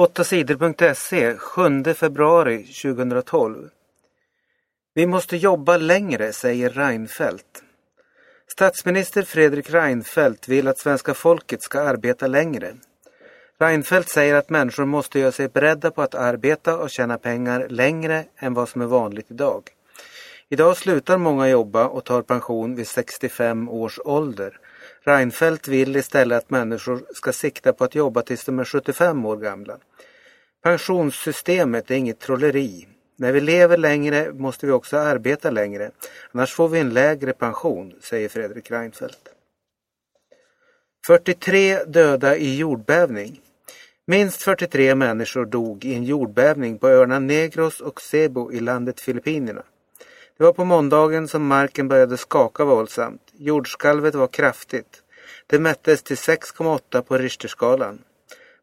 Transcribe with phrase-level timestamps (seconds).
[0.00, 3.68] 8 sidor.se 7 februari 2012
[4.94, 7.62] Vi måste jobba längre, säger Reinfeldt.
[8.46, 12.74] Statsminister Fredrik Reinfeldt vill att svenska folket ska arbeta längre.
[13.58, 18.24] Reinfeldt säger att människor måste göra sig beredda på att arbeta och tjäna pengar längre
[18.36, 19.62] än vad som är vanligt idag.
[20.48, 24.58] Idag slutar många jobba och tar pension vid 65 års ålder.
[25.10, 29.36] Reinfeldt vill istället att människor ska sikta på att jobba tills de är 75 år
[29.36, 29.78] gamla.
[30.62, 32.88] Pensionssystemet är inget trolleri.
[33.16, 35.90] När vi lever längre måste vi också arbeta längre.
[36.32, 39.28] Annars får vi en lägre pension, säger Fredrik Reinfeldt.
[41.06, 43.40] 43 döda i jordbävning.
[44.06, 49.62] Minst 43 människor dog i en jordbävning på öarna Negros och Cebu i landet Filippinerna.
[50.40, 53.22] Det var på måndagen som marken började skaka våldsamt.
[53.32, 55.02] Jordskalvet var kraftigt.
[55.46, 57.98] Det mättes till 6,8 på Richterskalan.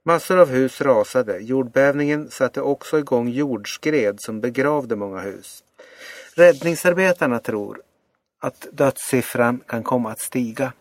[0.04, 1.38] Massor av hus rasade.
[1.38, 5.64] Jordbävningen satte också igång jordskred som begravde många hus.
[6.36, 7.82] Räddningsarbetarna tror
[8.42, 10.74] att dödssiffran kan komma att stiga.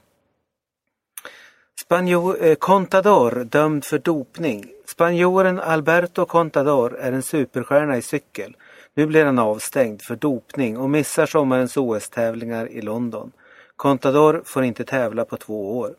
[1.80, 4.70] Spanjo eh, Contador dömd för dopning.
[4.86, 8.56] Spanjoren Alberto Contador är en superstjärna i cykel.
[8.98, 13.32] Nu blir han avstängd för dopning och missar sommarens OS-tävlingar i London.
[13.76, 15.94] Contador får inte tävla på två år.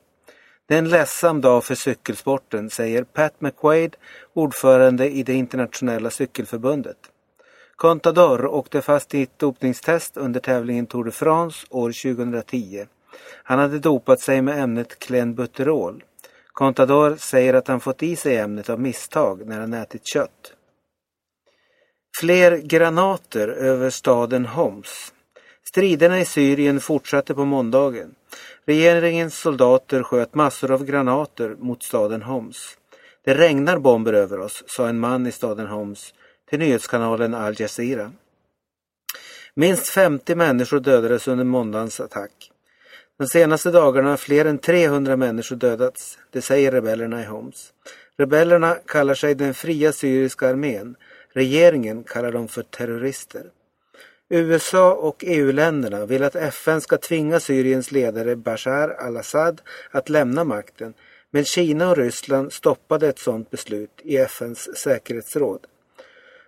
[0.66, 3.96] Det är en ledsam dag för cykelsporten, säger Pat McQuaid,
[4.34, 6.98] ordförande i det internationella cykelförbundet.
[7.76, 12.86] Contador åkte fast i ett dopningstest under tävlingen Tour de France år 2010.
[13.44, 16.04] Han hade dopat sig med ämnet klenbuterol.
[16.48, 20.54] Contador säger att han fått i sig ämnet av misstag när han ätit kött.
[22.20, 25.14] Fler granater över staden Homs.
[25.64, 28.16] Striderna i Syrien fortsatte på måndagen.
[28.66, 32.78] Regeringens soldater sköt massor av granater mot staden Homs.
[33.26, 36.14] Det regnar bomber över oss, sa en man i staden Homs
[36.50, 38.12] till nyhetskanalen Al Jazeera.
[39.54, 42.52] Minst 50 människor dödades under måndagens attack.
[43.18, 47.74] De senaste dagarna har fler än 300 människor dödats, det säger rebellerna i Homs.
[48.18, 50.96] Rebellerna kallar sig den fria syriska armén.
[51.38, 53.52] Regeringen kallar dem för terrorister.
[54.30, 59.62] USA och EU-länderna vill att FN ska tvinga Syriens ledare Bashar al-Assad
[59.92, 60.94] att lämna makten.
[61.32, 65.60] Men Kina och Ryssland stoppade ett sådant beslut i FNs säkerhetsråd.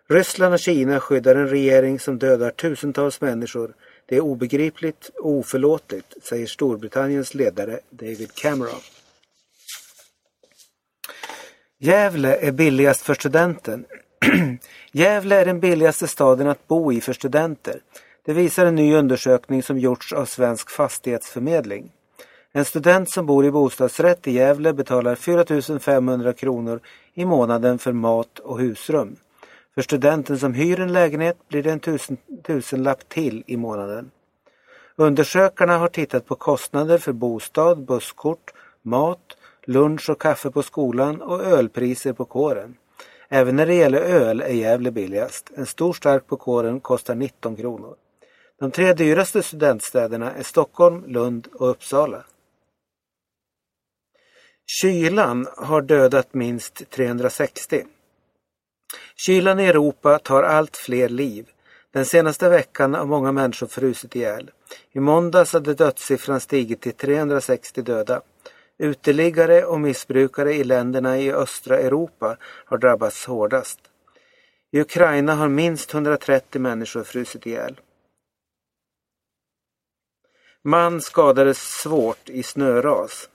[0.07, 3.73] Ryssland och Kina skyddar en regering som dödar tusentals människor.
[4.05, 8.81] Det är obegripligt och oförlåtligt, säger Storbritanniens ledare David Cameron.
[11.79, 13.85] Gävle är billigast för studenten.
[14.91, 17.81] Gävle är den billigaste staden att bo i för studenter.
[18.25, 21.91] Det visar en ny undersökning som gjorts av Svensk Fastighetsförmedling.
[22.52, 26.79] En student som bor i bostadsrätt i Gävle betalar 4 500 kronor
[27.13, 29.16] i månaden för mat och husrum.
[29.75, 34.12] För studenten som hyr en lägenhet blir det en tusen, tusenlapp till i månaden.
[34.96, 41.44] Undersökarna har tittat på kostnader för bostad, busskort, mat, lunch och kaffe på skolan och
[41.44, 42.75] ölpriser på kåren.
[43.29, 45.51] Även när det gäller öl är Gävle billigast.
[45.56, 47.95] En stor stark på kåren kostar 19 kronor.
[48.59, 52.23] De tre dyraste studentstäderna är Stockholm, Lund och Uppsala.
[54.81, 57.85] Kylan har dödat minst 360.
[59.16, 61.50] Kylan i Europa tar allt fler liv.
[61.94, 64.51] Den senaste veckan har många människor frusit ihjäl.
[64.91, 68.22] I måndags hade dödssiffran stigit till 360 döda.
[68.81, 73.79] Uteliggare och missbrukare i länderna i östra Europa har drabbats hårdast.
[74.72, 77.79] I Ukraina har minst 130 människor frusit ihjäl.
[80.63, 83.29] Man skadades svårt i snöras.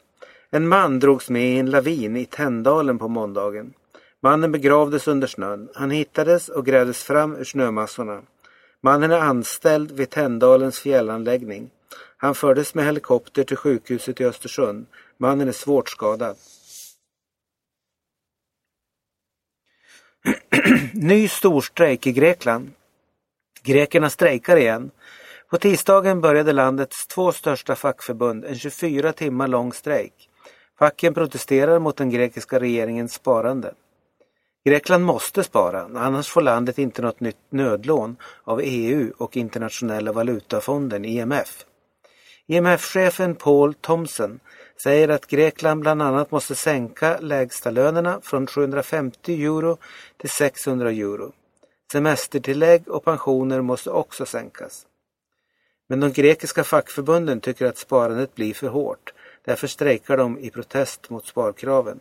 [0.51, 3.75] En man drogs med i en lavin i Tändalen på måndagen.
[4.21, 5.69] Mannen begravdes under snön.
[5.75, 8.23] Han hittades och grävdes fram ur snömassorna.
[8.81, 11.71] Mannen är anställd vid Tändalens fjällanläggning.
[12.17, 14.87] Han fördes med helikopter till sjukhuset i Östersund.
[15.19, 16.37] Mannen är svårt skadad.
[20.93, 22.73] Ny storstrejk i Grekland.
[23.63, 24.91] Grekerna strejkar igen.
[25.51, 30.29] På tisdagen började landets två största fackförbund en 24 timmar lång strejk.
[30.79, 33.75] Facken protesterar mot den grekiska regeringens sparande.
[34.65, 41.05] Grekland måste spara, annars får landet inte något nytt nödlån av EU och Internationella valutafonden
[41.05, 41.65] IMF.
[42.47, 44.41] IMF-chefen Paul Thompson
[44.83, 49.79] säger att Grekland bland annat måste sänka lägstalönerna från 750 euro
[50.17, 51.33] till 600 euro.
[51.93, 54.87] Semestertillägg och pensioner måste också sänkas.
[55.89, 59.13] Men de grekiska fackförbunden tycker att sparandet blir för hårt.
[59.45, 62.01] Därför strejkar de i protest mot sparkraven.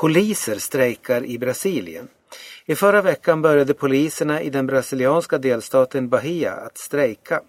[0.00, 2.08] Poliser strejkar i Brasilien.
[2.66, 7.40] I förra veckan började poliserna i den brasilianska delstaten Bahia att strejka.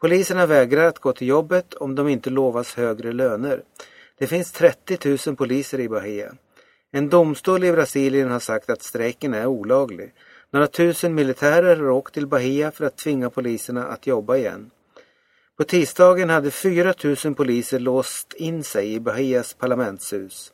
[0.00, 3.62] Poliserna vägrar att gå till jobbet om de inte lovas högre löner.
[4.18, 6.32] Det finns 30 000 poliser i Bahia.
[6.92, 10.12] En domstol i Brasilien har sagt att strejken är olaglig.
[10.50, 14.70] Några tusen militärer har åkt till Bahia för att tvinga poliserna att jobba igen.
[15.56, 16.94] På tisdagen hade 4
[17.24, 20.53] 000 poliser låst in sig i Bahias parlamentshus.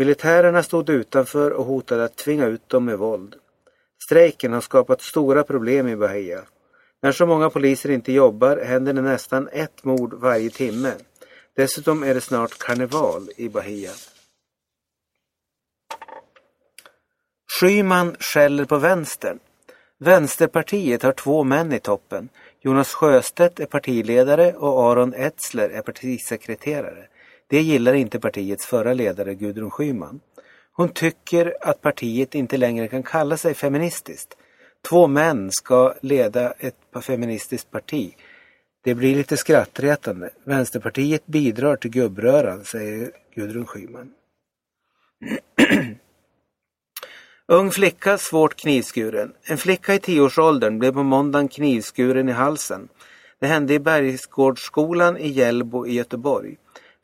[0.00, 3.34] Militärerna stod utanför och hotade att tvinga ut dem med våld.
[4.04, 6.42] Strejken har skapat stora problem i Bahia.
[7.02, 10.92] När så många poliser inte jobbar händer det nästan ett mord varje timme.
[11.56, 13.90] Dessutom är det snart karneval i Bahia.
[17.60, 19.38] Schyman skäller på vänstern.
[19.98, 22.28] Vänsterpartiet har två män i toppen.
[22.60, 27.09] Jonas Sjöstedt är partiledare och Aron Etzler är partisekreterare.
[27.50, 30.20] Det gillar inte partiets förra ledare Gudrun Schyman.
[30.72, 34.36] Hon tycker att partiet inte längre kan kalla sig feministiskt.
[34.88, 38.14] Två män ska leda ett feministiskt parti.
[38.84, 40.30] Det blir lite skrattretande.
[40.44, 44.12] Vänsterpartiet bidrar till gubbröran, säger Gudrun Schyman.
[47.46, 49.32] Ung flicka svårt knivskuren.
[49.42, 52.88] En flicka i tioårsåldern blev på måndagen knivskuren i halsen.
[53.40, 56.56] Det hände i Bergsgårdsskolan i Hjällbo i Göteborg.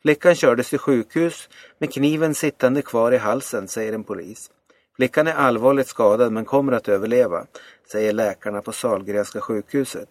[0.07, 1.49] Flickan kördes till sjukhus
[1.79, 4.51] med kniven sittande kvar i halsen, säger en polis.
[4.95, 7.45] Flickan är allvarligt skadad men kommer att överleva,
[7.91, 10.09] säger läkarna på Salgrenska sjukhuset.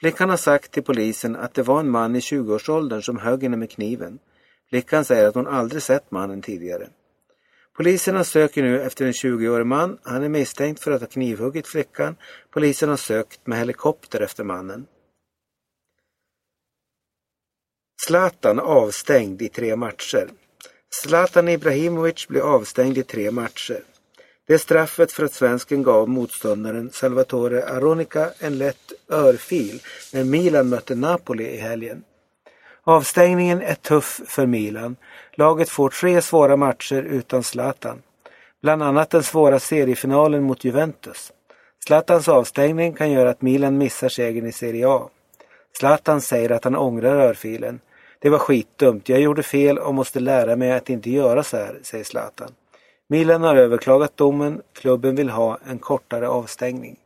[0.00, 3.56] Flickan har sagt till polisen att det var en man i 20-årsåldern som högg henne
[3.56, 4.18] med kniven.
[4.68, 6.88] Flickan säger att hon aldrig sett mannen tidigare.
[7.76, 9.98] Poliserna söker nu efter en 20-årig man.
[10.02, 12.16] Han är misstänkt för att ha knivhuggit flickan.
[12.50, 14.86] Polisen har sökt med helikopter efter mannen.
[18.06, 20.28] Zlatan avstängd i tre matcher.
[21.02, 23.82] Zlatan Ibrahimovic blir avstängd i tre matcher.
[24.46, 29.80] Det är straffet för att svensken gav motståndaren Salvatore Aronica en lätt örfil
[30.12, 32.04] när Milan mötte Napoli i helgen.
[32.82, 34.96] Avstängningen är tuff för Milan.
[35.34, 38.02] Laget får tre svåra matcher utan Zlatan.
[38.62, 41.32] Bland annat den svåra seriefinalen mot Juventus.
[41.86, 45.08] Zlatans avstängning kan göra att Milan missar segern i Serie A.
[45.78, 47.80] Zlatan säger att han ångrar örfilen.
[48.24, 51.78] Det var skitdumt, jag gjorde fel och måste lära mig att inte göra så här,
[51.82, 52.50] säger Zlatan.
[53.08, 56.96] Milan har överklagat domen, klubben vill ha en kortare avstängning.